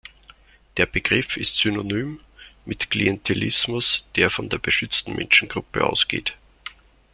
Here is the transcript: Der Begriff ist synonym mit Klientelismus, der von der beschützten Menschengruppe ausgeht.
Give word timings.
Der 0.77 0.87
Begriff 0.87 1.37
ist 1.37 1.57
synonym 1.57 2.21
mit 2.65 2.89
Klientelismus, 2.89 4.03
der 4.15 4.31
von 4.31 4.49
der 4.49 4.57
beschützten 4.57 5.15
Menschengruppe 5.15 5.85
ausgeht. 5.85 6.35